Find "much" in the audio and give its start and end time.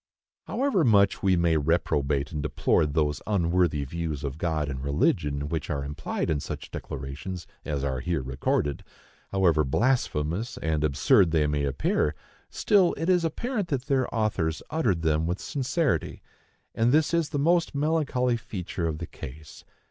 0.83-1.21